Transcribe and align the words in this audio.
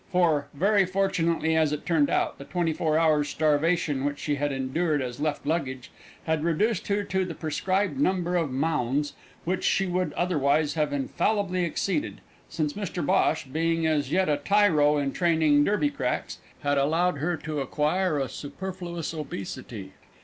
For 0.11 0.47
very 0.55 0.87
fortunately 0.87 1.55
as 1.55 1.71
it 1.71 1.85
turned 1.85 2.09
out 2.09 2.39
the 2.39 2.43
twenty 2.45 2.73
four 2.73 2.97
hours' 2.97 3.29
starvation 3.29 4.03
which 4.03 4.17
she 4.17 4.33
had 4.33 4.51
endured 4.51 4.99
as 4.99 5.19
left 5.19 5.45
luggage 5.45 5.91
had 6.25 6.43
reduced 6.43 6.87
her 6.87 7.03
to 7.03 7.23
the 7.23 7.35
prescribed 7.35 7.99
number 7.99 8.35
of 8.35 8.49
maunds, 8.51 9.13
which 9.45 9.63
she 9.63 9.85
would 9.85 10.11
otherwise 10.13 10.73
have 10.73 10.91
infallibly 10.91 11.63
exceeded, 11.65 12.19
since 12.49 12.73
Mr 12.73 13.05
Bhosh, 13.05 13.45
being 13.53 13.85
as 13.85 14.11
yet 14.11 14.27
a 14.27 14.37
tyro 14.37 14.97
in 14.97 15.11
training 15.13 15.63
Derby 15.63 15.91
cracks, 15.91 16.39
had 16.63 16.79
allowed 16.79 17.19
her 17.19 17.37
to 17.37 17.61
acquire 17.61 18.17
a 18.17 18.27
superfluous 18.27 19.13
obesity. 19.13 19.91